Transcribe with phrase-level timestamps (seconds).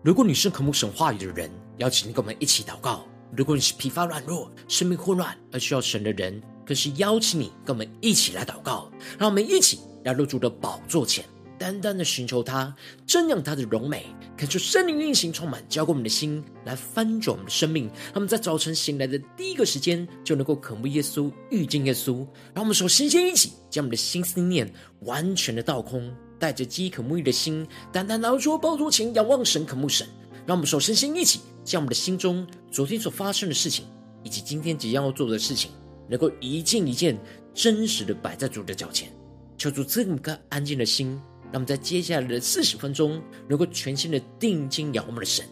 [0.00, 3.00] 如果你是渴慕神话语的人，邀请你跟我们一起祷告；
[3.36, 8.88] 如果你是疲乏软弱、生命混乱而需要神的人，更是邀请你跟我们一起来祷告。
[9.18, 11.24] 让我们一起来入主的宝座前，
[11.58, 12.72] 单单的寻求他，
[13.08, 14.06] 瞻仰他的荣美，
[14.36, 17.86] 感受圣灵运行充满，浇灌我们的心，来翻转我们的生命。
[17.86, 22.18] 让我们在早晨醒来的第一个时间，就能够渴慕耶稣、遇见耶稣。
[22.54, 26.08] 让我们首先先一起将我们的心思念完全的倒空。
[26.38, 30.06] 带着饥渴沐浴的心，单单拿出宝座前仰望神、渴慕神。
[30.46, 33.84] 让我们首先先一起将我们的心中昨天所发生的事情，
[34.24, 35.70] 以及今天即将要做的事情，
[36.08, 37.18] 能够一件一件
[37.52, 39.12] 真实的摆在主的脚前，
[39.58, 41.08] 求主赐我们一颗安静的心，
[41.52, 45.44] 让我们在接下来的四十分钟，能够全心的定睛仰望我们的神，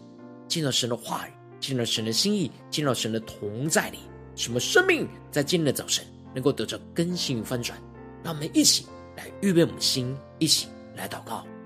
[0.47, 3.99] 见到神的话语，见到神的心意，见到神的同在里，
[4.35, 7.77] 什么生命在今天的早晨能够得着更新与翻转。
[8.23, 10.67] 让我们一起来预备我们的心，一起。
[10.97, 11.56] 来祷告。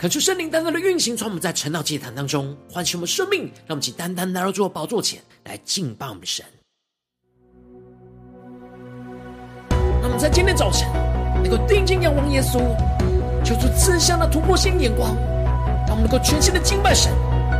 [0.00, 6.42] 恳求圣灵单单的运行，从我们在晨祷祭坛当中唤醒我们生命，让我们请单单来到主的宝座前来敬拜我们的神。
[10.00, 10.88] 那么在今天早晨
[11.42, 12.60] 能够定睛仰望耶稣，
[13.44, 15.14] 求主赐下那突破性眼光，
[15.86, 17.12] 让我们能够全新的敬拜神，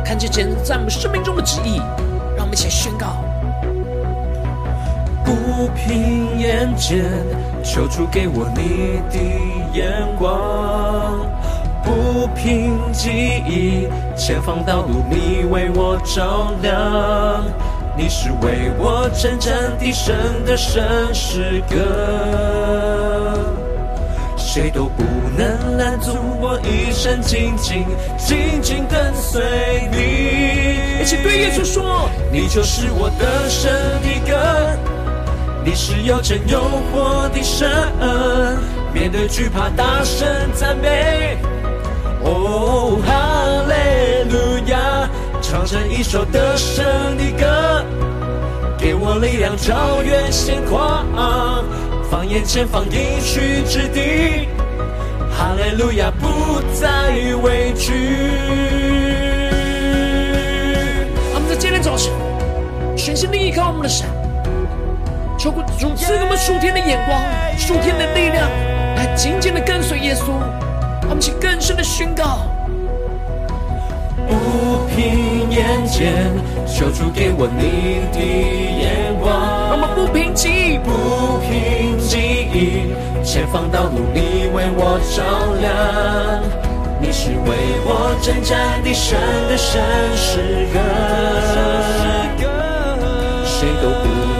[0.03, 1.77] 看见神在我们生命中的旨意。
[2.35, 3.23] 让我们一起宣告：
[5.23, 7.05] 不平眼见，
[7.63, 11.29] 求主给我你的眼光。
[11.83, 13.09] 不凭记
[13.47, 17.43] 忆，前方道路你为我照亮，
[17.97, 20.15] 你是为我征战敌胜
[20.45, 21.75] 的神诗歌，
[24.37, 25.03] 谁都不
[25.37, 27.85] 能拦阻我一生紧紧
[28.17, 29.41] 紧紧跟随
[29.91, 31.01] 你。
[31.01, 33.71] 一起对耶稣说：你就是我的神
[34.01, 34.37] 的歌，
[35.65, 36.61] 你是又真又
[36.91, 37.69] 活的神，
[38.93, 41.37] 面对惧怕大声赞美。
[42.23, 43.11] 哦，哈
[43.67, 43.73] 利
[44.31, 45.09] 路亚！
[45.41, 46.85] 唱成一首得胜
[47.17, 47.83] 的歌，
[48.77, 51.05] 给我力量，超越险况，
[52.09, 54.47] 放眼前方应许之地，
[55.35, 56.87] 哈利路亚，不再
[57.43, 57.91] 畏惧。
[61.33, 62.13] 我们在今天早晨，
[62.95, 64.07] 全心的依靠我们的神，
[65.37, 67.19] 求主赐给我们属天的眼光、
[67.57, 68.47] 属天的力量，
[68.95, 70.31] 来紧紧的跟随耶稣。
[71.11, 72.47] 我们请更深的宣告，
[74.29, 76.31] 不凭眼见，
[76.65, 79.29] 求主给我你的眼光。
[79.71, 82.95] 我们不凭记忆，不凭记忆，
[83.25, 85.21] 前方道路你为我照
[85.59, 86.41] 亮。
[87.01, 89.19] 你是为我征战的神
[89.49, 89.83] 的神
[90.15, 90.79] 诗歌，
[93.43, 94.30] 谁都不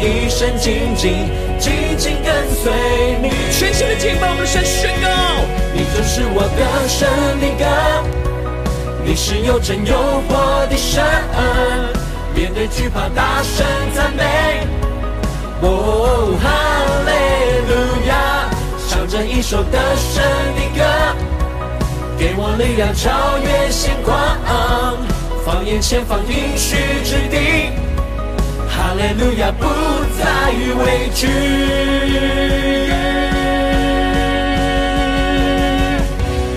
[0.00, 1.30] 一生紧紧。
[1.58, 2.70] 紧紧跟随
[3.22, 5.08] 你，全新的敬拜，我们的神宣告，
[5.72, 7.08] 你就是我的神
[7.40, 7.64] 的歌，
[9.02, 9.96] 你是有真又
[10.28, 11.02] 活的神，
[12.34, 14.22] 面对惧怕大声赞美，
[15.62, 16.44] 哦，哈
[17.06, 17.10] 利
[17.72, 17.74] 路
[18.06, 18.50] 亚，
[18.86, 20.22] 唱着一首得胜
[20.56, 20.84] 的歌，
[22.18, 24.14] 给我力量超越星光，
[25.42, 27.72] 放眼前方应许之地。
[28.76, 29.64] 哈利路亚，不
[30.18, 31.26] 再畏惧。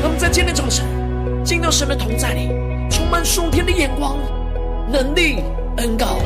[0.04, 0.86] 我们在今天早晨
[1.46, 2.50] 进到神的同在里，
[2.90, 4.18] 充满属天的眼光、
[4.92, 5.42] 能力、
[5.78, 6.18] 恩膏，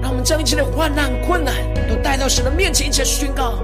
[0.00, 1.52] 让我们将一切的患难、困难
[1.88, 3.54] 都带到神的面前，一起宣告。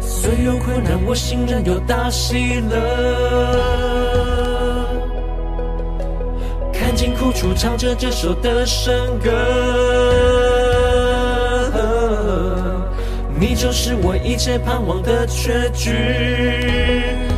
[0.00, 4.35] 虽有困难，我心仍有大喜乐。
[6.96, 9.30] 看见苦楚，唱着这首的圣歌。
[13.38, 15.92] 你就是我一切盼望的确据。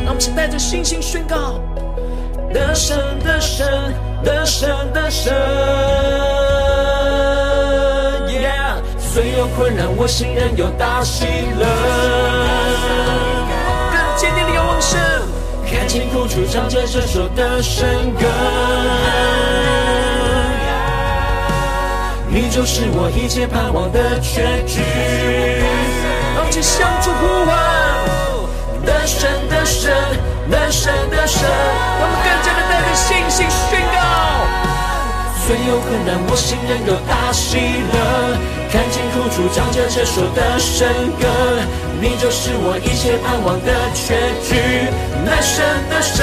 [0.05, 1.60] 让我们请带着信心宣告：
[2.55, 5.34] 的神的神，的神的神。
[8.96, 11.25] 虽有困难，我心仍有大喜
[11.58, 12.38] 乐。
[15.99, 18.25] 辛苦楚，唱着这首的神歌。
[22.29, 24.81] 你就是我一切盼望的结局。
[26.37, 27.50] 让我们向主呼唤，
[28.87, 29.93] 的神的神，
[30.49, 31.43] 的神的神。
[31.99, 33.77] 让我们更加的带着信心宣。
[35.49, 38.37] 虽有困难，我心仍有大喜乐。
[38.69, 40.85] 看见苦楚，唱着这首的圣
[41.17, 41.25] 歌，
[42.03, 44.12] 你就是我一切盼望的结
[44.45, 44.61] 局。
[45.25, 46.21] 那神那神，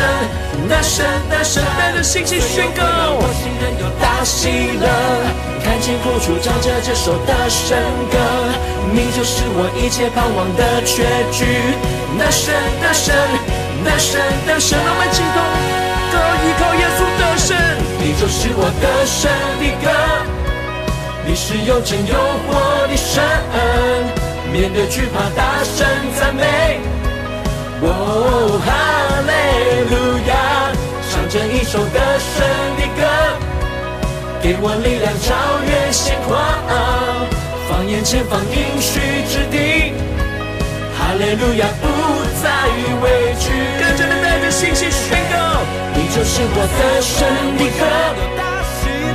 [0.69, 2.85] 那神那神，带着信心宣告，
[3.17, 4.85] 我心仍有大喜乐。
[5.65, 7.73] 看见苦楚，唱着这首的圣
[8.13, 8.21] 歌，
[8.93, 11.01] 你就是我一切盼望的结
[11.33, 11.49] 局。
[12.13, 13.15] 那神那神，
[13.83, 15.74] 那神那神，让我们齐同
[16.15, 17.49] 歌依靠耶稣的神，
[17.99, 19.29] 你就是我的神
[19.59, 19.85] 的歌。
[21.27, 22.13] 你是有真有
[22.47, 23.21] 活的神，
[24.53, 25.85] 面对惧怕大声
[26.17, 26.79] 赞美。
[27.81, 27.89] 哦，
[28.63, 28.67] 哈
[29.27, 29.31] 利
[29.91, 29.93] 路
[30.29, 30.31] 亚，
[31.09, 32.33] 唱着一首得胜
[32.77, 33.01] 的歌，
[34.41, 35.35] 给我力量超
[35.67, 36.33] 越现况，
[37.67, 39.93] 放眼前方应许之地。
[40.97, 41.83] 哈利路亚，不
[42.41, 42.45] 再
[43.03, 43.24] 畏
[46.35, 47.15] 是我得胜
[47.55, 47.63] 的。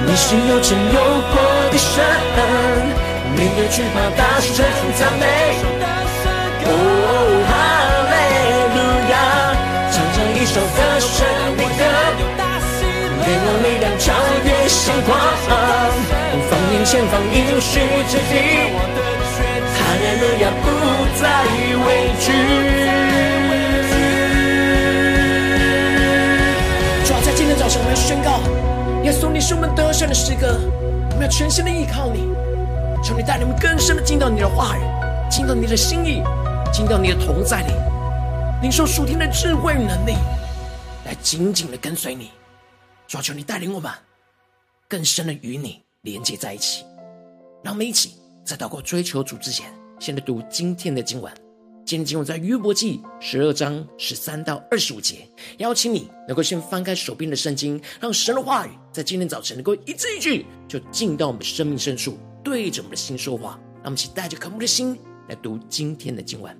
[0.06, 0.96] 你是有真有
[1.28, 1.36] 活
[1.68, 2.00] 的神，
[3.36, 4.64] 面对惧怕大声
[4.96, 5.24] 赞美。
[6.64, 6.72] 哦，
[7.44, 7.52] 哈
[8.08, 8.14] 利
[8.72, 8.80] 路
[9.12, 9.14] 亚，
[9.92, 11.12] 唱着一首得胜
[11.58, 11.84] 的歌，
[13.20, 15.12] 给我力量超越现况，
[16.48, 18.32] 放眼前方应许之地，
[19.76, 20.64] 哈利路亚不
[21.20, 21.22] 再
[21.84, 21.88] 畏
[22.18, 23.09] 惧。
[27.70, 28.40] 要在今天早上，我要宣告。
[29.04, 30.58] 耶稣，你是我们得胜的诗歌，
[31.10, 32.20] 我们要全心的依靠你，
[33.02, 34.80] 求你带领我们更深的进到你的话语，
[35.30, 36.22] 进到你的心意，
[36.72, 37.72] 进到你的同在里，
[38.62, 40.14] 领受属天的智慧与能力，
[41.06, 42.30] 来紧紧的跟随你。
[43.06, 43.90] 主啊，求你带领我们
[44.88, 46.84] 更深的与你连接在一起。
[47.62, 48.14] 让我们一起
[48.44, 51.32] 在祷告追求主之前，先来读今天的经文。
[51.90, 55.28] 今天经文在约伯记十二章十三到二十五节，
[55.58, 63.58] 邀请你能够先翻开手边的圣经，让神的话语在今天早晨能够一字一句就进到我们的生命深处，对着我们的心说话。
[63.78, 64.96] 让我们一起带着渴慕的心
[65.28, 66.56] 来读今天的经文。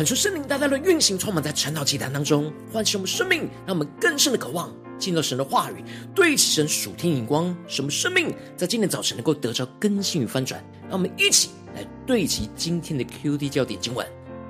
[0.00, 10.64] 恳求圣灵大大的运行，充满在晨祷祭坛当中，唤醒我们生命，让我们更深的渴望进入神的话语，对齐神属天眼光，使我们生命在今天早晨能够得着更新与翻转。
[10.84, 14.06] 让我们一起来对齐今天的 QD 焦点经文，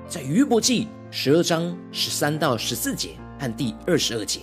[0.08, 4.42] 在余伯记十二章十三到十四节和第二十二节，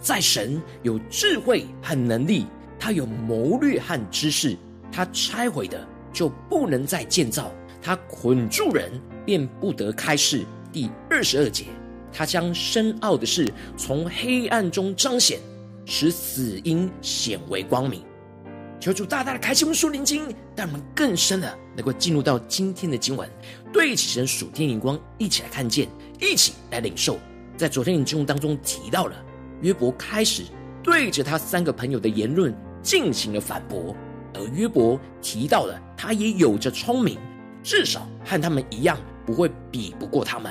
[0.00, 2.46] 在神有智慧和能力，
[2.78, 4.56] 他有谋略和知识，
[4.92, 7.50] 他拆毁的就不能再建造，
[7.82, 8.92] 他捆住人，
[9.30, 10.44] 便不得开示。
[10.72, 11.66] 第二十二节，
[12.12, 15.38] 他将深奥的事从黑暗中彰显，
[15.86, 18.02] 使死荫显为光明。
[18.80, 23.30] 求主大大的开启我们属灵经，让我们更深的能够进入到今天的经文，
[23.72, 25.86] 对齐神属天眼光，一起来看见，
[26.20, 27.16] 一起来领受。
[27.56, 29.14] 在昨天的经文当中提到了
[29.60, 30.42] 约伯开始
[30.82, 33.94] 对着他三个朋友的言论进行了反驳，
[34.34, 37.16] 而约伯提到了他也有着聪明，
[37.62, 38.98] 至少和他们一样。
[39.30, 40.50] 不会比不过他们。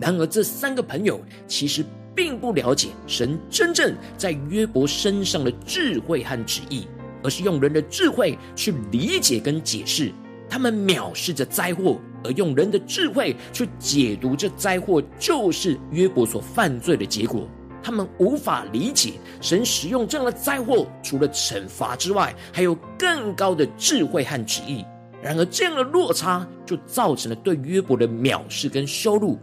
[0.00, 6.88] 然而，这三个朋友其实并不了解神真正在约伯身上的智慧和旨意，
[7.22, 10.12] 而是用人的智慧去理解跟解释。
[10.48, 17.46] 他们藐视着灾祸，而用人的智慧去解读这灾祸就是约伯所犯罪的结果。
[17.80, 24.84] 他们无法理解神使用这样的灾祸，除了惩罚之外，还有更高的智慧和旨意。
[25.22, 29.38] 然而，这样的落差就造成了对约伯的藐视跟羞辱。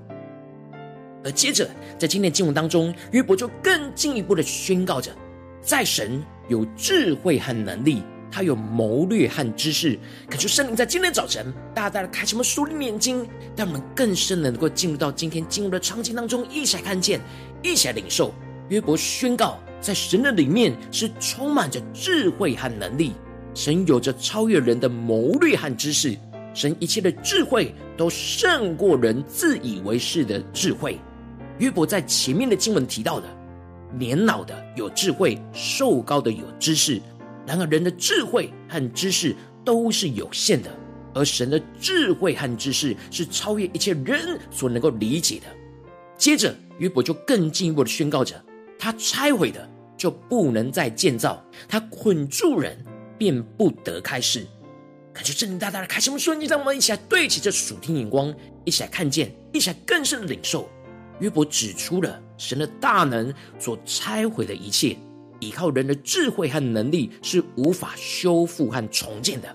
[1.24, 1.70] 而接着，
[2.00, 5.12] 在今天的经文当中，约伯就更进一步的宣告着：
[5.62, 10.00] 在神有智慧和能力，他有谋略和知识。
[10.30, 17.20] 恳求圣灵在今天早晨大大的开启我们属灵眼睛，让我们更深的能够进入到今天经文的场景当中，一起来看见，
[17.62, 18.34] 一起来领受。
[18.70, 23.14] 约伯宣告，在神的里面是充满着智慧和能力。
[23.58, 26.16] 神有着超越人的谋略和知识，
[26.54, 31.00] 神一切的智慧都胜过人自以为是的智慧。
[31.58, 33.26] 约伯在前面的经文提到的，
[33.98, 37.02] 年老的有智慧，寿高的有知识。
[37.48, 39.36] 然而人的智慧和知识
[39.66, 40.70] 都是有限的，
[41.16, 45.46] 而神的智慧和知识是超越一切人所能够理解的。
[46.16, 48.40] 接着约伯就更进一步的宣告着：
[48.78, 52.78] 他拆毁的就不能再建造，他捆住人。
[53.18, 54.46] 便不得开释，
[55.14, 58.34] 感谢圣灵大大的开启我们瞬间，让我们一起来对齐这属天眼光，
[58.64, 60.70] 一起来看见，一起来更深的领受。
[61.20, 64.96] 约伯指出了神的大能所拆毁的一切，
[65.40, 69.50] 依靠人的智慧和能力是无法修复和重建的；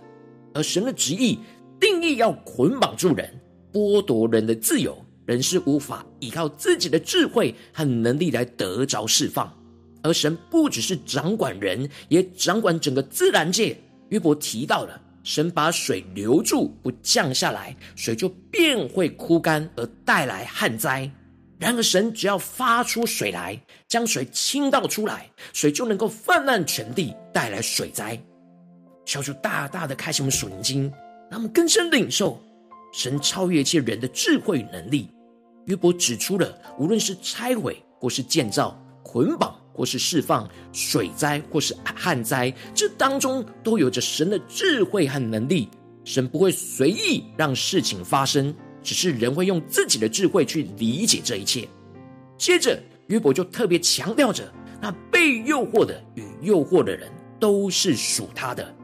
[0.55, 1.39] 而神的旨意
[1.79, 3.41] 定义要捆绑住人，
[3.73, 9.57] 剥夺人的自由，人是无法依靠自己的智慧和能力来得着释放。
[10.03, 13.77] 而神不只是掌管人，也掌管整个自然界。
[14.09, 21.11] 约伯提到了神把水留住，不降下来，水就便会枯干，而带来旱灾。
[21.59, 23.57] 然而神只要发出水来，
[23.87, 28.21] 将水倾倒出来，水就能够泛滥全地，带来水灾。
[29.05, 30.93] 求主大大的开启我们属灵经，
[31.31, 32.43] 让我们更深领受
[32.93, 35.09] 神超越一切人的智慧与能力。
[35.67, 39.57] 约伯指出了，无论是拆毁或是建造、捆绑。
[39.73, 45.69] 或是释放水灾，或是旱灾，这当中都有着神的智慧和能力。
[46.05, 48.53] 神不会随意让事情发生，
[48.83, 51.69] 只是人会用自己的智慧去理解这一切。
[52.37, 52.77] 接着，
[53.07, 58.75] 约伯就特别强调着，那被诱惑的与诱惑的人都是属他的。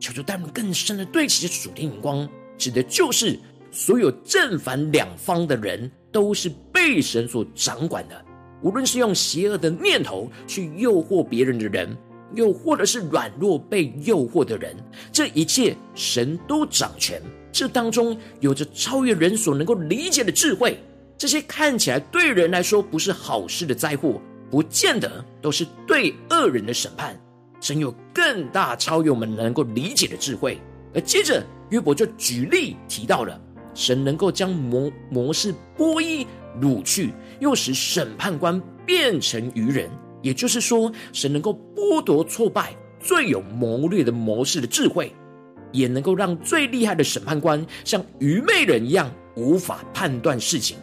[0.00, 3.38] 求主带我们更深的对齐这属天眼光，指的就是
[3.70, 8.24] 所有正反两方的人都是被神所掌管的。
[8.62, 11.96] 无论是用邪恶的念头去诱惑别人的人，
[12.34, 14.76] 又或者是软弱被诱惑的人，
[15.12, 17.22] 这一切神都掌权。
[17.50, 20.78] 这当中有着超越人所能够理解的智慧。
[21.16, 27.18] 这些看起来对人来说不是好事的灾祸，不见得都是对恶人的审判。
[27.60, 30.58] 神有更大超越我们能够理解的智慧。
[30.94, 33.40] 而接着约伯就举例提到了，
[33.74, 36.26] 神能够将魔魔士剥衣
[36.60, 37.12] 掳去。
[37.40, 39.88] 又使审判官变成愚人，
[40.22, 45.14] 也就是说，神能够剥夺挫败最有谋略的谋士的智慧，
[45.70, 50.76] 也能够让最厉害的审判官像愚昧人一样无法判断事情，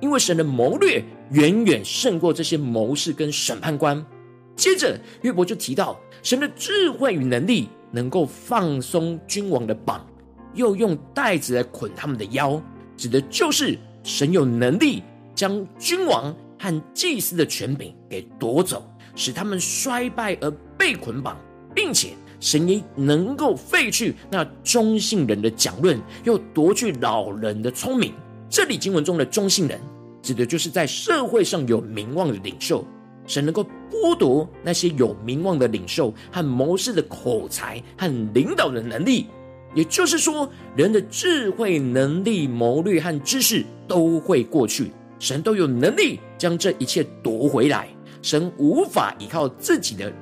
[0.00, 4.06] 因为神的谋略远远胜过这些谋士跟审判官。
[4.54, 10.06] 接着，约伯就提到神的智慧与能力，能够放松君王的绑，
[10.54, 12.62] 又用带子来捆他们的腰，
[12.96, 15.02] 指的就是神有能力。
[15.36, 18.82] 将君王和祭司的权柄给夺走，
[19.14, 21.36] 使他们衰败而被捆绑，
[21.74, 28.12] 并且神也能够废去那忠信人的讲论，又夺去老人的聪明，
[28.48, 29.78] 这里经文中的中信人，
[30.22, 32.84] 指的就是在社会上有名望的领袖。
[33.26, 39.26] 神能够剥夺那些有名望的领袖和谋士的口才和领导的能力，
[39.74, 47.88] 也就是说，人的智慧、能力、谋略和知识都会过去，神都有能力将这一切夺回来。
[48.22, 50.12] 神无法依靠自己的，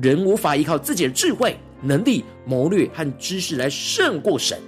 [0.00, 4.58] 人无法依靠自己的智慧、能力、谋略和知识来胜过神。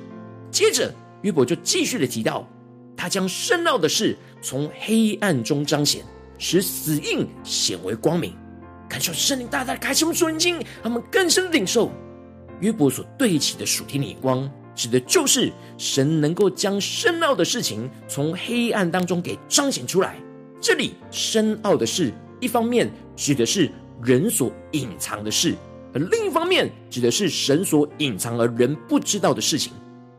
[0.50, 0.92] 接着，
[1.22, 2.48] 约伯就继续的提到，
[2.96, 6.04] 他将深奥的事从黑暗中彰显。
[6.36, 8.34] 使死荫显为光明，
[8.88, 11.92] 感受圣灵大大的开启我们属灵经，让我们更深领受
[12.58, 20.16] 约伯所对齐的属天的眼光，指的就是神能够将深奥的事情从黑暗当中给彰显出来。
[20.60, 23.70] 这里深奥的事，一方面指的是
[24.02, 25.54] 人所隐藏的事，
[25.92, 29.72] 而另一方面指的是神所隐藏而人不知道的事情。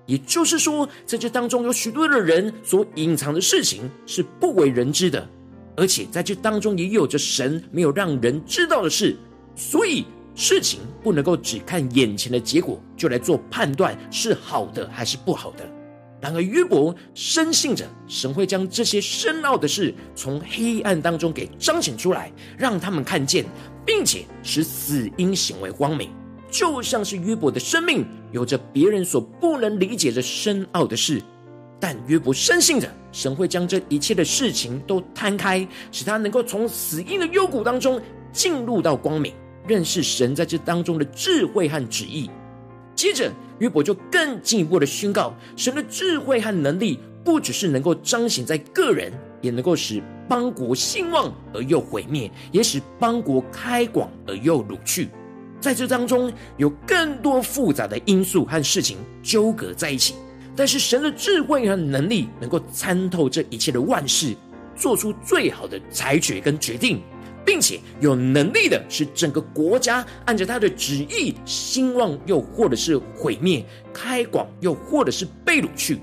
[0.05, 5.27] 也就是说，在这当中有许多的人所隐藏的事情是不为人知的。
[5.75, 9.17] 而且在这当中也有着神没有让人知道的事，
[9.55, 15.65] 所以事情不能够只看眼前的结果就来做判断是好的还是不好的。
[16.21, 23.45] 然而约伯深信着神会将这些深奥的事从黑暗当中给彰显出来，让他们看见，
[23.85, 26.09] 并且使死荫显为光明，
[26.49, 31.21] 就像是约伯的生命有着别人所不能理解的深奥的事。
[31.79, 39.31] 但约伯深信着神会将这一切的事情都摊开，使他能够从死荫的幽谷当中进入到光明，
[39.67, 42.29] 认识神在这当中的智慧和旨意。
[42.95, 55.09] 接着，约伯就更进一步的宣告，神的智慧和能力不只是能够彰显在个人，也能够使邦国兴旺而又毁灭，也使邦国开广而又掳去。
[55.59, 60.15] 在这当中，有更多复杂的因素和事情纠葛在一起。
[60.55, 64.33] 但是神的智慧和能力能够参透这一切的万事，
[64.73, 67.01] 做出最好的裁决跟决定，
[67.45, 75.99] 并且有能力的使整个国家按着他的旨意兴旺，又或者是毁灭、开广，又或者是被掳去。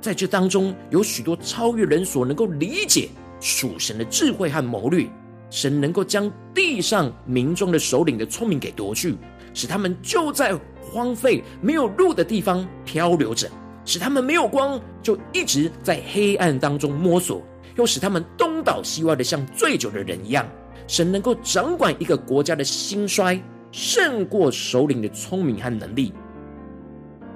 [0.00, 3.08] 在这当中，有许多超越人所能够理解
[3.38, 5.06] 属神的智慧和谋略。
[5.50, 9.14] 神能够将地上民众的首领的聪明给夺去，
[9.52, 13.46] 使他们就在荒废没有路的地方漂流着。
[13.84, 17.42] 使他们没有光，就一直在黑暗当中摸索；
[17.76, 20.48] 又使他们东倒西歪的，像醉酒的人一样。
[20.86, 23.40] 神能够掌管一个国家的兴衰，
[23.70, 26.12] 胜过首领的聪明和能力。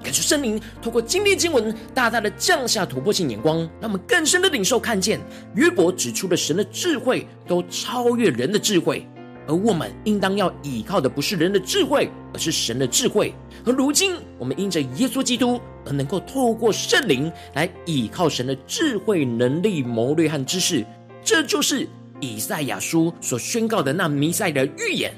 [0.03, 5.19] 感谢圣灵透过今天经文，大大的降下突破性眼光，让我们更深的领受看见
[5.55, 9.07] 约伯指出的神的智慧，都超越人的智慧。
[9.47, 13.33] 而我们应当要依靠的不是人的智慧，而是神的智慧。
[13.65, 20.85] 而如今，我们因着耶稣基督而能够透过圣灵来依靠神的智慧、能力、谋略和知识。
[21.23, 21.87] 这就是
[22.19, 25.13] 以赛亚书所宣告的那弥赛的预言：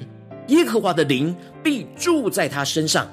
[0.47, 3.07] 耶和华的灵必住在他身上，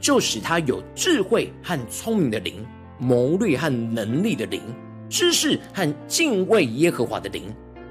[0.00, 2.66] 就使他有智慧和聪明的灵、
[2.98, 4.60] 谋略和能力的灵、
[5.08, 7.44] 知识和敬畏耶和华的灵。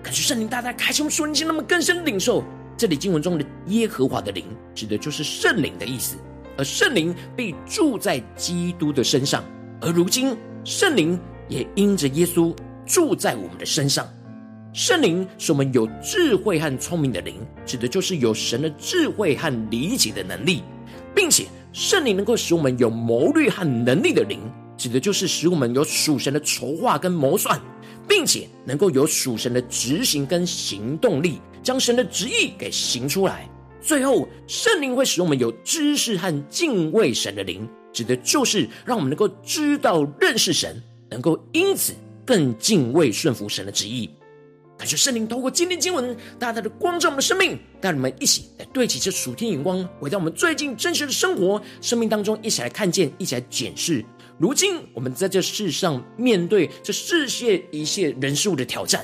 [0.04, 2.44] 感谢圣灵大大开启我们属灵心，那么更深领受。
[2.78, 6.16] 这里经文中的耶和华的灵，指的就是圣灵的意思，
[6.58, 9.44] 而圣灵必住在基督的身上，
[9.82, 12.56] 而如今圣灵也因着耶稣
[12.86, 14.08] 住在我们的身上。
[14.78, 17.34] 圣灵是我们有智慧和聪明的灵，
[17.66, 20.62] 指的就是有神的智慧和理解的能力，
[21.16, 24.40] 并且圣灵能够使我们有谋略和能力的灵，
[24.78, 27.60] 指的就是使我们有属神的筹划跟谋算，
[28.08, 31.42] 并且能够有属神的执行跟行动力。
[31.64, 33.50] 将神的旨意给行出来，
[33.82, 44.08] 最后圣灵会使我们有知识和敬畏神的灵，指的就是让我们能够知道认识神，能够因此更敬畏顺服神的旨意。
[44.78, 54.06] 感谢圣灵透过今天经文大大的光照我们的生命，带你们一起来对齐这属天眼光，回到我们最近真实的生活生命当中，一起来看见，一起来检视。
[54.38, 59.04] 如今我们在这世上面对这世界一切人事物的挑战。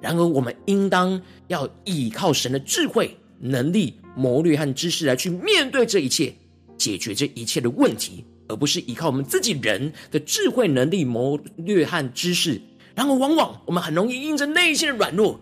[0.00, 6.32] 然而，我们应当要依靠神的智慧、能力、谋略和知识来去面对这一切，
[6.78, 12.60] 解决这一切的问题，而不是依靠我们自己人的智慧、能力、谋略和知识。
[13.00, 15.40] 然而，往往我们很容易因着内心的软弱、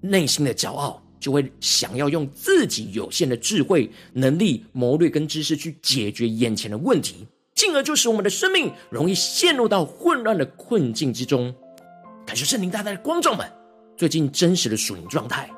[0.00, 11.52] 内心的骄傲，就会想要用自己有限的智慧、能力、谋略跟知识去解决眼前的问题，进而就使我们的生命容易陷入到混乱的困境之中。
[12.24, 13.44] 感谢圣灵大大的光照们。
[13.96, 15.50] 最近真实的属灵状态，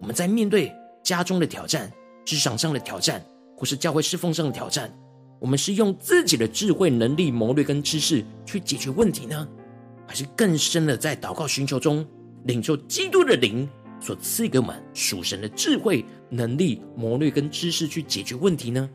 [0.00, 1.92] 我们在面对家中的挑战、
[2.24, 3.20] 职场上的挑战，
[3.56, 4.96] 或是教会侍奉上的挑战，
[5.40, 9.48] 我们是用自己的智慧、能力、谋略跟知识去解决问题呢，
[10.06, 12.06] 还是更深的在祷告寻求中，
[12.44, 13.68] 领受基督的灵
[14.00, 18.88] 所赐给我们属神的智慧、能力、谋略跟知识去解决问题呢？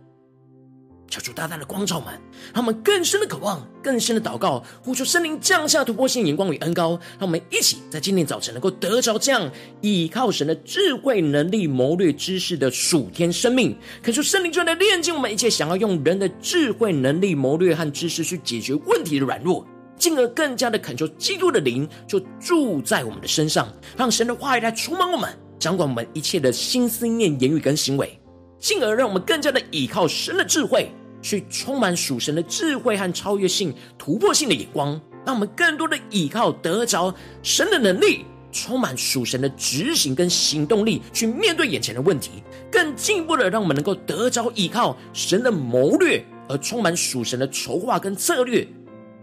[1.12, 2.14] 求主大大的光照们，
[2.54, 13.76] 让我们更深的渴望，更深的祷告，呼求圣灵降下突破性眼光与恩膏，让我们一起在今天早晨能够得着这样倚靠神的智慧、能力、谋略、知识的属天生命。
[14.04, 19.66] 恳求圣灵就来炼净我们一切想要用人的智慧、能力、谋略和知识去解决问题的软弱，
[20.00, 28.20] 进而更加的恳求基督的灵就住在我们的身上，让神的话语来充满我们，掌管我们一切的心思念、言语跟行为，
[28.58, 30.90] 进而让我们更加的倚靠神的智慧。
[31.22, 34.92] 去充满属神的智慧和超越性、突破性的眼光，
[35.26, 48.66] 让我们更多的倚靠得着神的能力，充满属神的执行跟行动力，去面对眼前的问题，更进一步的让我们能够得着倚靠神的谋略，而充满属神的筹划跟策略，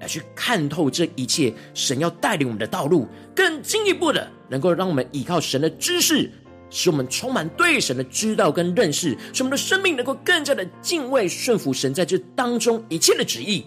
[0.00, 6.30] 来去看透这一切神要带领我们的道路，更进一步的能够让我们依靠神的知识。
[6.68, 13.64] 使我们充满对神的知道跟认识，使我们的生命能够更加的敬畏顺服神在这当中一切的旨意，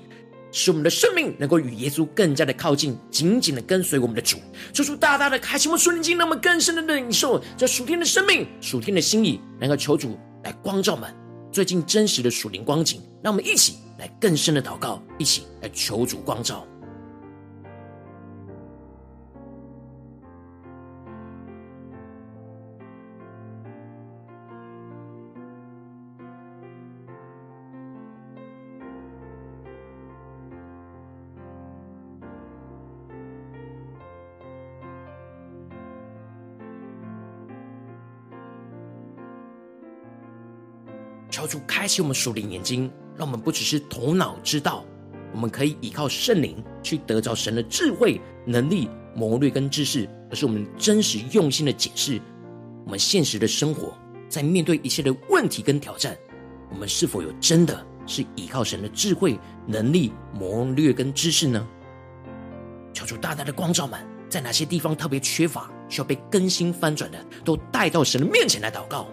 [0.51, 4.37] 使我们的生命能够与耶稣更加的靠近，紧紧的跟随我们的主。
[4.73, 11.09] 求主大大的开启我们属灵经，让我更深的领受这属天的生命、属天的心意，能够求主来光照们
[11.53, 16.65] 最近真实的属灵光景，让我们一起来更深的祷告，一起来求主光照。
[41.31, 44.86] 求主开启我们属灵眼睛，让我们不只是头脑知道，
[45.34, 52.21] 我们可以依靠圣灵去得着神的智慧、能力、谋略跟知识，而是我们真实用心的解释
[52.86, 53.93] 我们现实的生活，
[54.29, 56.17] 在面对一切的问题跟挑战，
[56.71, 61.67] 我们是否有真的是依靠神的智慧、能力、谋略跟知识呢？
[62.93, 69.10] 求主大大的光照们，在哪些地方特别缺乏，需要被更新翻转的，都带到神的面前来祷告。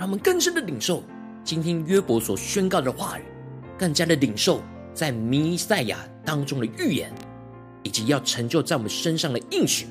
[0.00, 1.02] 让我们更深的领受
[1.44, 3.22] 今天约伯所宣告的话语，
[3.76, 4.62] 更加的领受
[4.94, 7.12] 在弥赛亚当中的预言，
[7.82, 9.88] 以及要成就在我们身上的应许。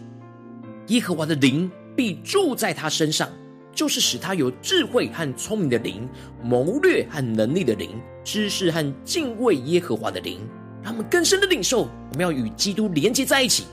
[0.88, 3.30] 耶和华的灵必住在他身上，
[3.72, 6.10] 就是使他有智慧和聪明的灵，
[6.42, 7.92] 谋略和能力的灵，
[8.24, 10.40] 知识和敬畏耶和华的灵。
[10.82, 13.66] 让我们更深的领受，我们要与基督连接在一起。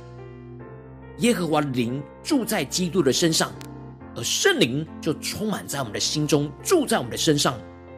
[1.21, 3.51] 耶和华的灵住在基督的身上。
[4.17, 7.55] 而圣灵就充满在我们的心中，住在我们的身上，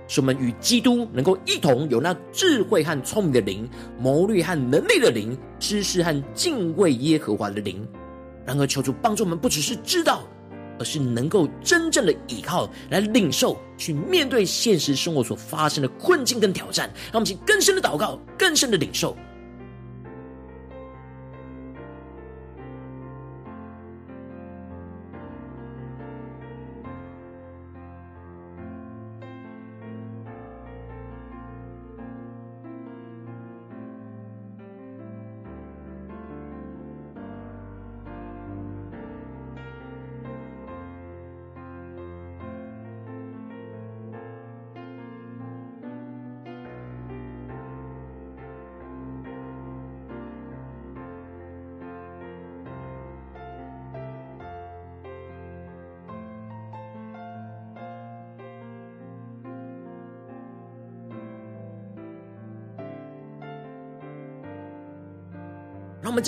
[0.09, 3.69] 使我们与基督能够一同有那智慧和聪明的灵、
[4.01, 7.87] 谋略和能力的灵、知识和敬畏耶和华的灵。
[8.45, 10.23] 然而，求主帮助我们，不只是知道，
[10.79, 16.91] 而是能够真正的依靠来领受，去面对现实生活所发生的困境跟挑战。
[17.13, 19.17] 让我们请更深的祷告，更深的领受。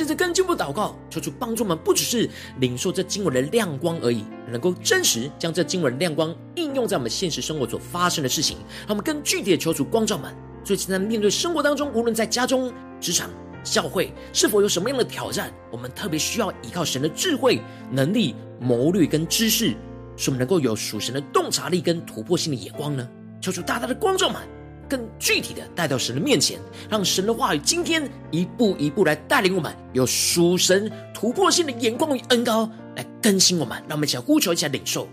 [0.01, 8.57] 让我们接着更进一步祷告，求主帮助我们，不只是领受这经文的亮光而已，能够真实将这经文的亮光应用在我们现实生活所发生的事情。
[8.87, 10.35] 让我们更具体的求主光照们，
[10.65, 13.29] 最近在面对生活当中，无论在家中、职场、
[13.63, 15.53] 教会是否有什么样的挑战？
[15.71, 17.61] 我们特别需要依靠神的智慧、
[17.91, 19.75] 能力、谋略跟知识，
[20.17, 23.07] 使我们能够有属神的洞察力跟突破性的眼光呢？
[23.43, 24.41] 求主大大的光照们，
[24.90, 26.59] 更具体的带到神的面前，
[26.90, 33.79] 让神的话语今天一步一步来带领我们，有属神突破性的眼光与恩高来更新我们。
[33.88, 35.09] 让我们一起来呼求，一起来领受。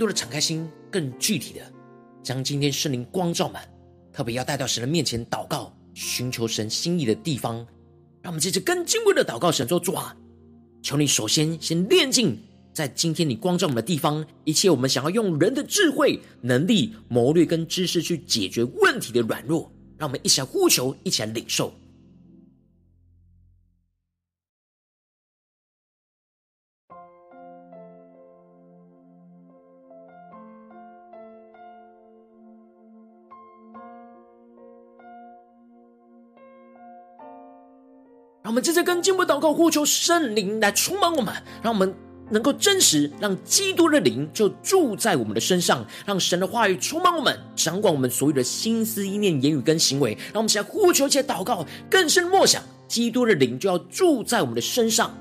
[0.00, 1.60] 多的敞开心，更具体的
[2.22, 3.62] 将今天圣灵光照满，
[4.12, 7.54] 特别要带到神的面前祷告，寻求神心意的地方。
[8.22, 10.16] 让我们接着更进一步的祷告神，神说主啊，
[10.82, 12.38] 求你首先先炼净
[12.72, 21.74] 在今天你光照我们的地方，一切我们想要用人的智慧、能力、谋略跟知识去解决问题的软弱，让我们一起来呼求，一起来领受。
[38.60, 41.94] 们接着跟进步祷告，呼求圣灵来充满我们，让我们
[42.28, 50.12] 能够真实让基督的灵就住在我们的身上，让神的话语充满我们，掌管我们所有的心思意念、言语跟行为。
[50.32, 55.16] 让我们现在呼求，且祷告，更深默想，基督的灵就要住在我们的身上。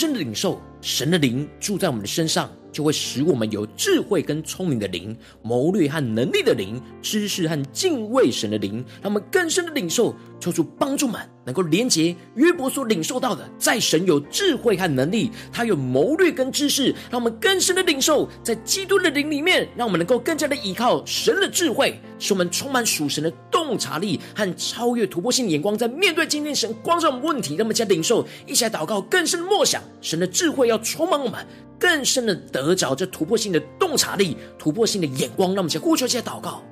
[0.00, 8.84] 深的领受神的灵住在我们的身上，就会使我们有智慧跟聪明的灵、谋略和能力的灵、知识和敬畏神的灵。
[9.02, 16.94] 让我们更深的领受，求主帮助们能够连接约伯所领受到的，在神有智慧和能力，他有谋略跟知识。
[17.10, 31.46] 让我们更深的领受，在基督的灵里面，让我们能够更加的依靠神的智慧，使我们充满属神的洞察力和超越突破性眼光，在面对今天神光照我们问题，让我们加领受，一起来祷告，更深的默想神的智慧要充满我们。
[31.78, 36.62] 更深的得着这突破性的洞察力、突破性的眼光，让我们先呼求，先祷告。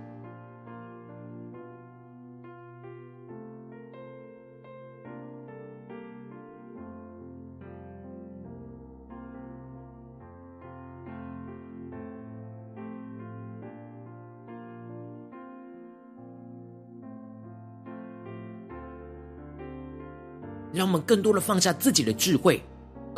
[20.71, 22.63] 让我们更多的放下自己的智慧。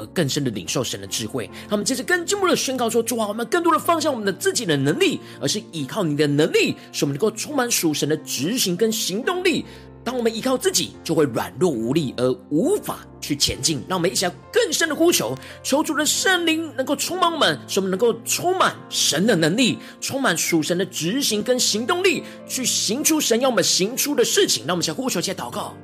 [0.00, 9.64] 而更深的领受神的智慧，让我们接着更进一步的宣告说：主啊，我们更多的放下我们的自己的能力，而是依靠你的能力，使我们能够充满属神的执行跟行动力。
[10.02, 13.82] 当我们依靠自己，就会软弱无力，而无法去前进。
[13.86, 24.64] 让我们一起来更深的呼求，求主的圣灵能够充满我们，使我们能够充满神的能力，充满属神的执行跟行动力，去行出神要我们行出的事情。
[24.66, 25.76] 让我们一起来呼求，一起来祷告。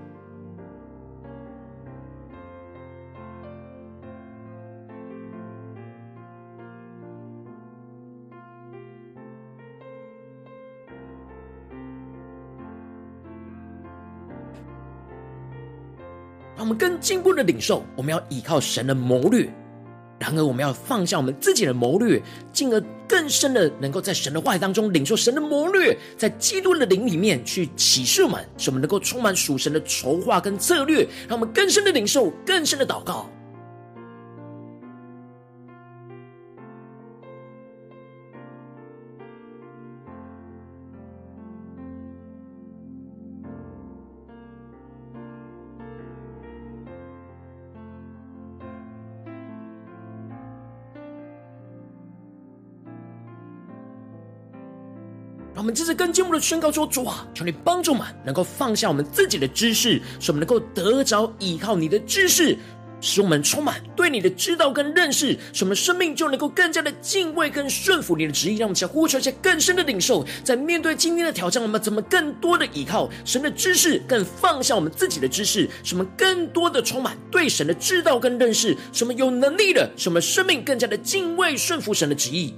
[16.67, 19.47] 我们更进一步的领受，我们要依靠神的谋略；
[20.19, 22.21] 然而，我们要放下我们自己的谋略，
[22.53, 33.31] 进而更深的能够在神的话语当中领受神的谋略，在基督的灵里面去启示我们，使我们能够充满属神的筹划跟策略，让我们更深的领受，更深的祷告。
[55.67, 62.57] 我们这次更进一步的宣告说：主啊，求你帮助我们，能够放下我们自己的知识，使我们能够得着依靠你的知识，
[63.01, 68.59] 使我们充满对你的知道跟认识，使我们生命就能够更加的敬畏跟顺服你的旨意。
[68.59, 82.55] 让我们想呼求一些更深的领受，在面对今天的挑战，我们怎么更多的依靠神的知识，更放下我们自己的知识，使我们更多的充满对神的知道跟认识，使我们有能力的，使我们生命更加的敬畏顺服神的旨意。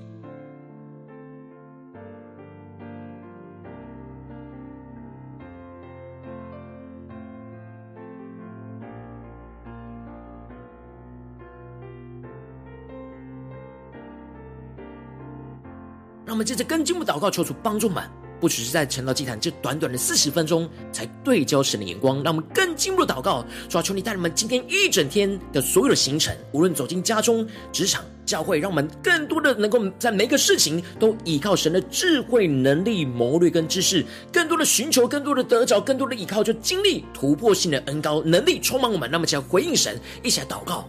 [16.39, 18.01] 我们接着更进一步祷告，求主帮助们。
[18.39, 23.45] 不只是在晨祷祭坛这短短的四十分钟，才对焦神的眼光，让我们更进一步祷告。
[23.69, 39.11] 主啊，求你带领我们今天一整天的所有的行程，无论走进家中、职场、教会，让我们更多的能够在每个事情都依靠神的智慧、能力、谋略跟知识，更多的寻求，更多的得着，更多的依靠，就经历突破性的恩膏能力充满我们。
[39.11, 40.89] 那么，就要回应神，一起来祷告。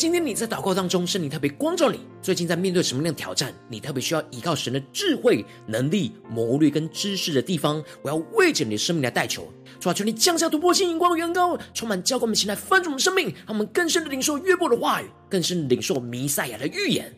[0.00, 3.52] 今天你在祷告当中，圣灵特别光照你，最近在面对什么样的挑战？
[3.68, 17.14] 你特别需要依靠神的智慧、能力、谋略跟知识的地方，我要为着你的生命来代求，主啊，求你降下突破性、眼光、远高，充满教灌我们，前来翻转我们生命，让我们更深的领受约伯的话语，更深的领受弥赛亚的预言，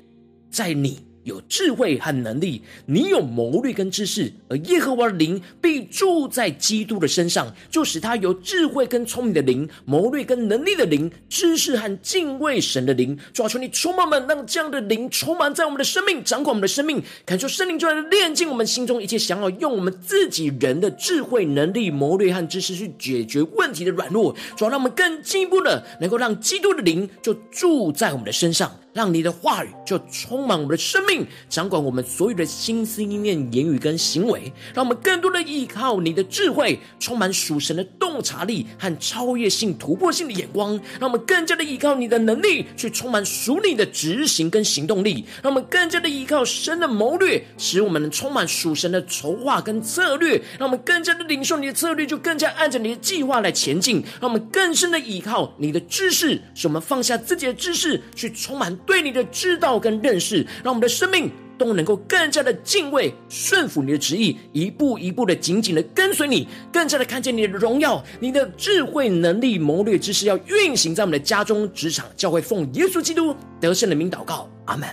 [0.50, 1.06] 在你。
[1.24, 13.16] 有智慧和能力，你有谋略跟知识，而耶和华的灵必住在基督的身上，就使他有智慧跟聪明的灵，谋略跟能力的灵，知识和敬畏神的灵。
[13.32, 24.34] 主啊，求你充满们，让这样的灵充满在我们的生命，掌管我们的生命，感受圣灵就来炼净我们心中一切想要用我们自己人的智慧、能力、谋略和知识去解决问题的软弱。
[24.56, 28.78] 主啊，让我们更进一步的能够让基督的灵就住在我们的身上。
[28.92, 34.52] 让你的话语就充满我们的生命，掌管我们所有的心思意念、言语跟行为。
[34.74, 40.78] 让我们更多的依靠你的智慧，充满属神的洞察力和超越性、突破性的眼光。
[41.00, 45.24] 让我们更加的依靠你的能力，去充满属你的执行跟行动力。
[45.42, 50.36] 让我们更加的依靠神的谋略，使我们能充满属神的筹划跟策略。
[50.58, 54.04] 让我们更加的领受你的策略，就更加按着你的计划来前进。
[54.20, 58.78] 让我们更深的依靠你的知识，使我们放下自己的知识，去充满。
[58.86, 74.88] 对你的知道跟认识，让我们的生命都能够更加的敬畏、顺服你的旨意，一步一步的紧紧的跟随你，更加的看见你的荣耀、你的智慧、能力、谋略知识，要运行在我们的家中、职场、教会，奉耶稣基督得胜的名祷告，阿门。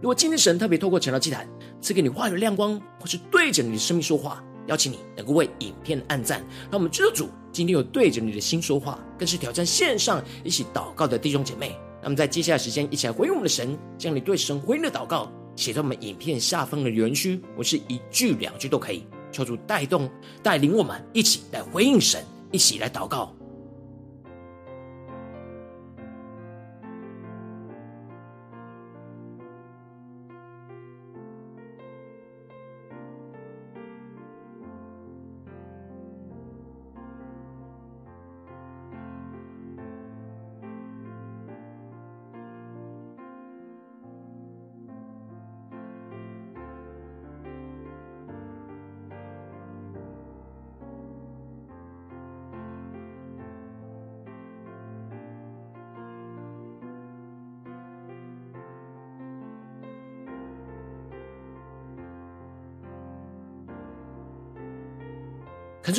[0.00, 1.44] 如果今天神特别透过晨祷祭坛
[1.80, 6.38] 赐给你话语亮光，或是对着你的生命说话，邀请你能够为影片按赞，
[6.70, 11.76] 让我们知道主今天有对着你的心说话，更是挑战线上一起祷告的弟兄姐妹。
[12.02, 17.40] 那么，在接下来时间，一起来回应我们的神，将你对神回应的祷告写在我们影片下方的留言区。
[17.56, 20.08] 我是一句两句都可以，求主带动
[20.42, 23.34] 带领我们一起来回应神，一起来祷告。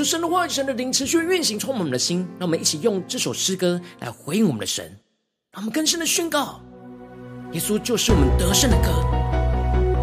[0.03, 2.27] 神的话语、神的灵持续运行，充满我们的心。
[2.39, 4.85] 让我们一起用这首诗歌来回应我们的神，
[5.51, 6.59] 让我们更深的宣告：
[7.51, 8.89] 耶稣就是我们得胜的歌。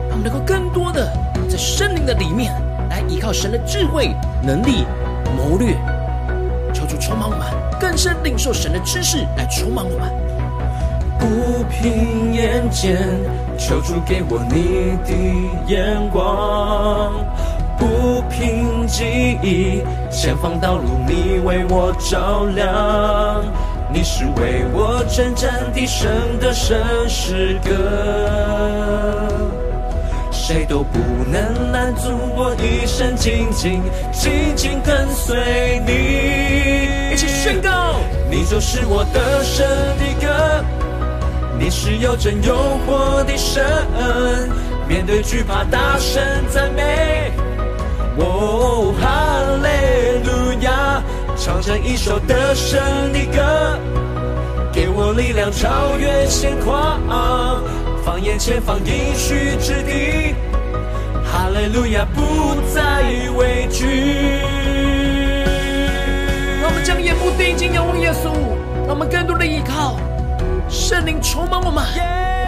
[0.09, 1.13] 让我们能够更多的
[1.49, 2.53] 在圣灵的里面
[2.89, 4.85] 来依靠神的智慧、能力、
[5.37, 5.75] 谋略，
[6.73, 7.47] 求主充满我们，
[7.81, 10.27] 更深领受神的知识来充满我们。
[11.19, 13.09] 不凭眼见，
[13.59, 15.13] 求主给我你的
[15.67, 17.13] 眼光；
[18.39, 23.43] 凭记忆，前方道路你为我照亮。
[23.91, 26.77] 你是为我征战的神的圣
[27.09, 27.71] 诗歌，
[30.31, 30.99] 谁都不
[31.33, 33.81] 能拦阻我一生紧紧
[34.13, 37.15] 紧紧跟随你。
[37.15, 37.95] 一起宣告，
[38.31, 39.67] 你就是我的神
[39.97, 40.63] 的歌，
[41.59, 42.55] 你是有真有
[42.87, 43.65] 活的神，
[44.87, 47.26] 面对惧怕大声赞美。
[48.19, 49.69] 哦，哈利
[50.25, 51.03] 路亚。
[51.39, 52.81] 唱着一首得胜
[53.13, 53.79] 的歌，
[54.73, 56.99] 给我力量超越险况，
[58.03, 60.35] 放眼前方应许之地，
[61.25, 63.03] 哈利路亚不再
[63.37, 64.41] 畏惧。
[66.63, 68.33] 让我们将眼目定睛仰望耶稣，
[68.87, 69.97] 让我们更多的依靠
[70.71, 71.85] 圣灵充满我们，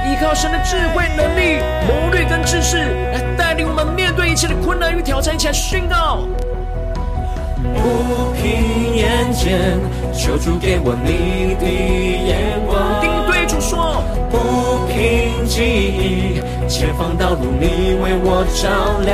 [0.08, 2.78] 依靠神的智慧、能力、谋略跟知识，
[3.12, 6.26] 来带领我们面对一切的困难与挑战，一起来宣告。
[7.74, 9.78] 不凭眼见，
[10.14, 13.00] 求主给我你的眼光。
[13.02, 19.12] 定对主说，不凭记忆，前方道路你为我照亮。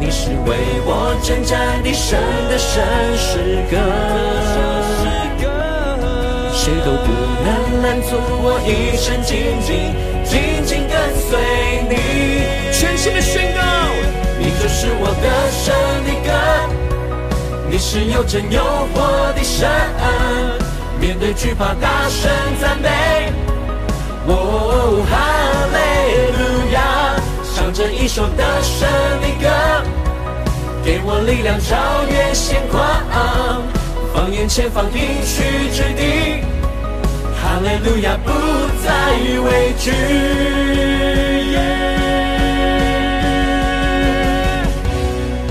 [0.00, 2.18] 你是为我征战的神
[2.50, 2.82] 的神
[3.16, 3.76] 诗歌，
[6.64, 7.10] 谁都不
[7.42, 9.90] 能拦阻我一生紧紧
[10.22, 11.28] 紧紧跟随
[11.90, 11.96] 你。
[12.70, 13.60] 全新的宣告，
[14.38, 15.74] 你就是我的胜
[16.06, 16.30] 的歌。
[17.68, 18.62] 你是有真又
[18.94, 19.68] 活的神，
[21.00, 23.32] 面对惧怕大声赞美。
[24.28, 25.18] 哦，哈
[25.74, 25.76] 利
[26.38, 27.16] 路亚，
[27.56, 28.88] 唱着一首得胜
[29.20, 29.48] 的歌，
[30.84, 32.80] 给我力量超越现况，
[34.14, 35.42] 放眼前方应许
[35.72, 36.42] 之地。
[37.40, 38.30] 哈利路亚，不
[38.84, 38.90] 再
[39.42, 39.90] 畏惧。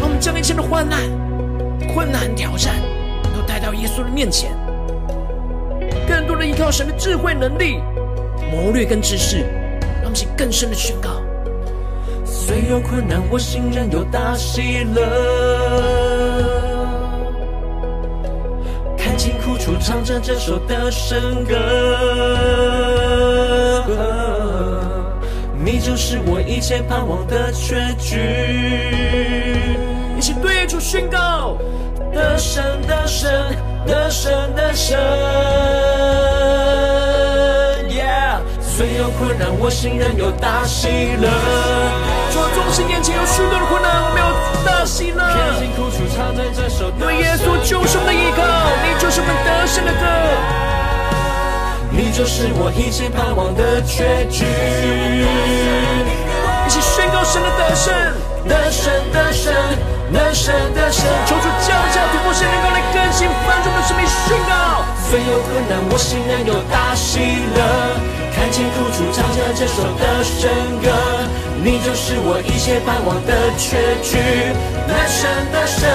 [0.02, 1.00] 我们将一切的患难。
[1.94, 2.76] 困难挑战
[3.36, 4.52] 都带到耶稣的面前，
[6.08, 7.82] 更多的依靠神的智慧、能力、
[8.50, 9.40] 谋略跟知识，
[10.02, 11.22] 让我们去更深的宣告。
[12.24, 16.11] 虽有困难，我心仍有大喜乐。
[19.82, 21.56] 唱着这首得胜歌。
[25.64, 28.18] 你就是我一切盼望的结局。
[30.18, 31.58] 一起对主宣告。
[32.14, 33.56] 得胜的神，
[33.88, 35.00] 得胜的神
[37.90, 40.90] 耶虽有困难，我心仍有大喜
[41.22, 42.21] 乐。
[42.72, 44.32] 主啊，纵使眼前有许多的困难，我们要
[44.66, 45.20] 大喜乐。
[45.20, 46.90] 偏心苦楚，唱着这首。
[46.92, 48.40] 对耶稣就是我们的依靠，
[48.84, 50.06] 你就是我们得胜的歌，
[51.92, 54.46] 你就是我一切盼望的结局。
[56.66, 57.94] 一起宣告神的得胜，
[58.48, 59.54] 得胜的神。
[60.12, 64.84] 得胜的神，求主降下突破性能够来更新翻转的生命宣告。
[65.12, 67.60] 虽有困难，我心仍有大喜乐。
[68.32, 70.48] 看见苦楚，唱着这首得胜
[70.80, 70.88] 歌。
[71.62, 74.16] 你就是我一切盼望的确据。
[74.88, 75.92] 得胜的神，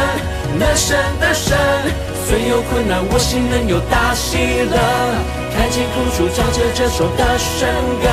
[0.60, 1.56] 得胜的神。
[2.28, 4.36] 虽有困难，我心仍有大喜
[4.68, 4.76] 乐。
[5.56, 7.64] 看见苦楚，唱着这首得胜
[8.04, 8.08] 歌。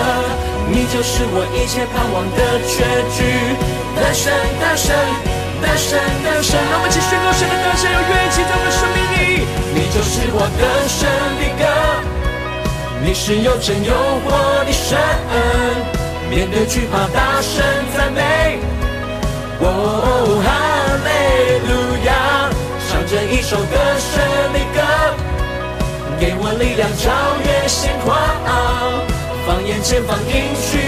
[0.71, 2.79] 你就是我一切盼望的确
[3.11, 3.59] 据。
[3.99, 5.32] 得胜的神。
[5.63, 9.47] 得胜的神，让我们一起宣告神的得胜有运行在我们生命里。
[9.73, 10.61] 你就是我得
[10.91, 11.07] 胜
[11.39, 11.63] 的歌，
[13.01, 14.27] 你是有真有活
[14.65, 14.99] 的神，
[16.29, 17.63] 面对惧怕大声
[17.95, 18.59] 赞美。
[19.63, 20.47] 哦，哈
[21.07, 21.09] 利
[21.63, 21.71] 路
[22.05, 22.51] 亚，
[22.89, 24.19] 唱着一首得胜
[24.51, 24.79] 的歌，
[26.19, 27.09] 给我力量超
[27.45, 28.11] 越现况，
[29.47, 30.82] 放眼前方应许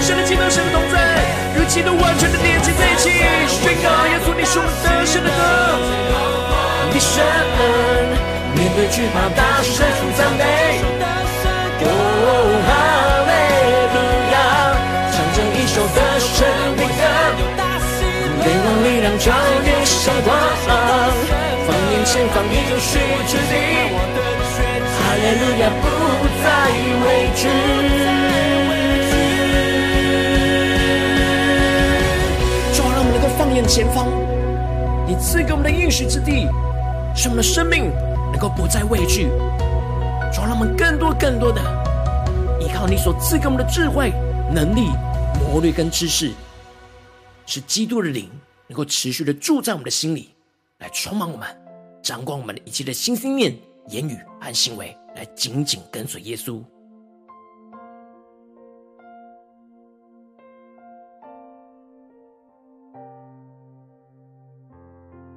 [0.00, 0.06] 惧。
[0.06, 0.96] 更深的敬拜神的同在，
[1.60, 3.10] 与基督完全的连接在一起。
[3.46, 5.36] 宣告耶稣，你是我们得胜的歌。
[6.90, 7.20] 你神
[8.56, 9.84] 面对惧怕，大声
[10.16, 10.80] 赞美。
[11.84, 11.86] 哦，
[12.64, 12.68] 哈
[13.28, 13.30] 利
[13.92, 13.96] 路
[14.32, 14.34] 亚，
[15.12, 17.02] 唱着一首得胜的歌，
[18.40, 19.28] 给我力量超
[19.66, 20.32] 越现况，
[21.66, 22.96] 放眼前方应许
[23.28, 23.52] 之地。
[24.96, 25.84] 哈利路亚，不
[26.42, 26.48] 再
[27.04, 27.99] 畏惧。
[33.70, 34.08] 前方，
[35.06, 36.48] 你赐给我们的应许之地，
[37.14, 37.88] 使我们的生命
[38.32, 39.28] 能够不再畏惧。
[40.32, 41.62] 主，让我们更多更多的
[42.60, 44.10] 依靠你所赐给我们的智慧、
[44.52, 44.88] 能力、
[45.38, 46.32] 谋略跟知识，
[47.46, 48.28] 使基督的灵
[48.66, 50.34] 能够持续的住在我们的心里，
[50.78, 51.46] 来充满我们，
[52.02, 53.56] 掌管我们的一切的心思念、
[53.86, 56.60] 言语和行为，来紧紧跟随耶稣。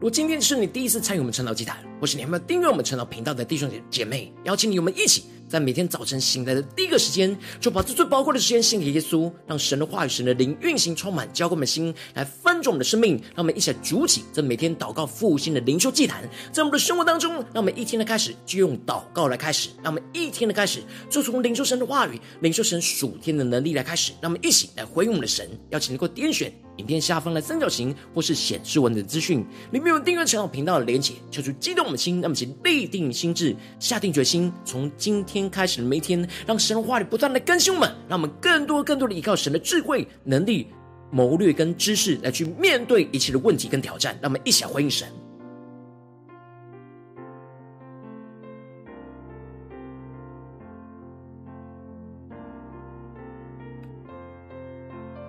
[0.04, 5.24] 如果今天是你第一次参与我们晨祷祭坛，或是你还没有订阅我们晨祷频道的弟兄姐妹，邀请你我们一起
[5.54, 13.18] 在每天早晨醒来的第一个时间，就把这最宝贵的时间献给耶稣，让神的话语、神的灵运行充满，浇灌我们心，来翻转我们的生命。
[13.36, 25.48] 让我们一起来主起这每天祷告复兴的灵修祭坛，在我们的生活当中，让我们一天的开始就用祷告来开始，让我们一天的开始就从领受神的话语、领受神属天的能力来开始，让我们一起来回应我们的神。
[25.70, 26.52] 邀请能够点选。
[26.78, 40.68] 影片下方的三角形，或是显示文的资讯，里面有订阅晨祷频道的连结，求主激动我们的心，让我们请立定心志，下定决心，从今天开始的每一天，让神话里不断的更新我们，让我们更多更多的依靠神的智慧、能力、
[41.12, 45.08] 谋略跟知识，来去面对一切的问题跟挑战，让我们一起来回应神。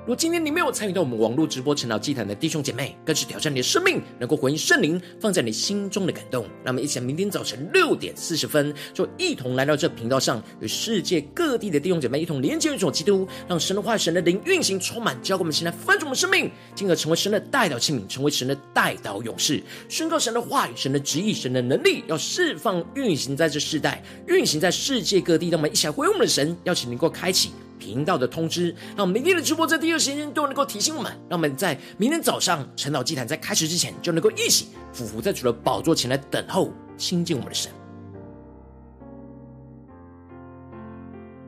[0.04, 6.44] 如果今天你没有参与到我们网络直播晨祷祭坛的弟兄姐妹，更是挑战你的生命，能够回应圣灵放在你心中的感动。
[6.62, 25.48] 那么一起，明天早晨六点四十分，就一同来到这频道上，与世界各地的弟兄姐妹一同连接、与主基督，让神的话、神的灵运行充满，教给我们现在翻转我们生命，进而成为神的代祷器皿，成为神的代祷勇士，宣告神的话语、神的旨意、神的能力，要释放运行在这世代，运行在世界各地。
[25.48, 27.52] 让我们一起来回应我们的神，邀请能够开启。
[27.84, 37.70] 频道的通知，让我们明天的直播在第二时间都能够提醒我们，让我们在明天早上晨祷祭坛在开始之前，就能够一起匍伏在主的宝座前来等候亲近我们的神。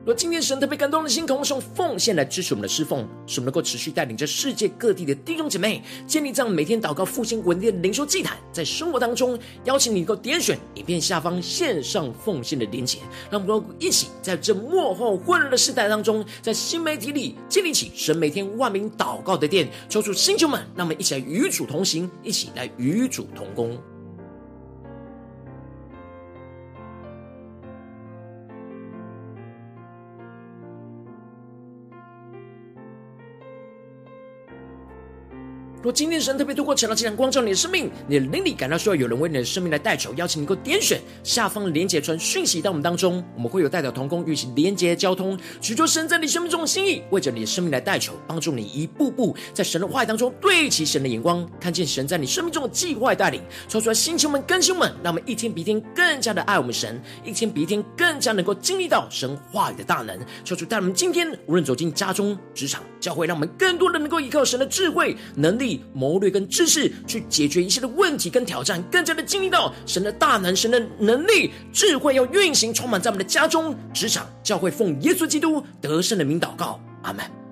[0.07, 12.99] 若今天神特别感动的心，渴望用奉献来支持我们的侍奉，使我们能够持续带领着世界各地的弟兄姐妹建立这样每天祷告复兴稳定的灵修祭坛，在生活当中邀请你能够点选影片下方线上奉献的连结，
[13.29, 23.77] 让我们一起在这幕后混乱的时代当中，在新媒体里建立起神每天万名祷告的殿，抽出星球们，让我们一起来与主同行，一起来与主同工。
[35.83, 65.83] 若今天神特别透过晨祷祭坛光照你的生命，你的灵里感到需要有人为你的生命来代求，邀请你能够点选下方连结传讯息到我们当中，我们会有代表同工与其连结交通，寻求神在你生命中的心意，为着你的生命来代求，帮助你一步步在神的话语当中对齐神的眼光，看见神在你生命中的计划带领，抽出来星球们、更新们，让我们一天比一天更加的爱我们神，一天比一天更加能够经历到神话语的大能，求主带我们今天无论走进家中、职场、教会，让我们更多的能够依靠神的智慧能力力。
[65.93, 77.46] 谋略跟知识去解决一切的问题跟挑战，更加的经历到神的大能、神的能力、智慧要运行，充满在我们的家中、职场、教会，奉耶稣基督得胜的名祷告，阿门。